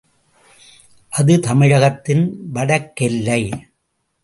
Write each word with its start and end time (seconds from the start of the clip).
அது 1.11 1.39
தமிழகத்தின் 1.39 2.25
வடக்கெல்லை. 2.53 3.41